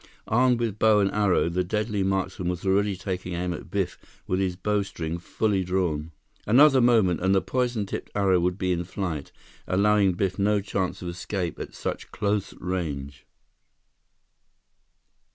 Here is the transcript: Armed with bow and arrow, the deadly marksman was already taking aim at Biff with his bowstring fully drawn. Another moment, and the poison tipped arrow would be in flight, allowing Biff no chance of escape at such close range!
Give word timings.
Armed 0.27 0.59
with 0.59 0.79
bow 0.79 0.99
and 0.99 1.11
arrow, 1.11 1.47
the 1.47 1.63
deadly 1.63 2.01
marksman 2.01 2.49
was 2.49 2.65
already 2.65 2.95
taking 2.95 3.35
aim 3.35 3.53
at 3.53 3.69
Biff 3.69 3.99
with 4.25 4.39
his 4.39 4.55
bowstring 4.55 5.19
fully 5.19 5.63
drawn. 5.63 6.11
Another 6.47 6.81
moment, 6.81 7.19
and 7.21 7.35
the 7.35 7.39
poison 7.43 7.85
tipped 7.85 8.09
arrow 8.15 8.39
would 8.39 8.57
be 8.57 8.71
in 8.71 8.83
flight, 8.83 9.31
allowing 9.67 10.13
Biff 10.13 10.39
no 10.39 10.59
chance 10.59 11.03
of 11.03 11.07
escape 11.09 11.59
at 11.59 11.75
such 11.75 12.11
close 12.11 12.55
range! 12.55 13.27